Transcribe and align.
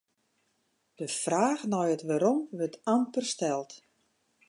De 0.99 1.07
fraach 1.21 1.63
nei 1.71 1.89
it 1.95 2.05
wêrom 2.07 2.39
wurdt 2.55 2.81
amper 2.95 3.25
steld. 3.33 3.71